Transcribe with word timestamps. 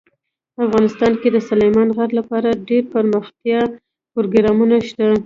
افغانستان 0.65 1.11
کې 1.21 1.29
د 1.31 1.37
سلیمان 1.49 1.87
غر 1.95 2.09
لپاره 2.19 2.49
دپرمختیا 2.69 3.61
پروګرامونه 4.13 4.75
شته. 4.87 5.07